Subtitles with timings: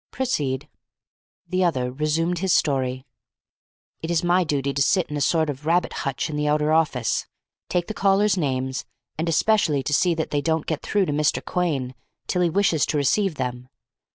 [0.09, 0.67] "Proceed."
[1.47, 3.05] The other resumed his story.
[4.01, 6.73] "It is my duty to sit in a sort of rabbit hutch in the outer
[6.73, 7.27] office,
[7.69, 8.83] take the callers' names,
[9.19, 11.45] and especially to see that they don't get through to Mr.
[11.45, 11.93] Quhayne
[12.25, 13.69] till he wishes to receive them.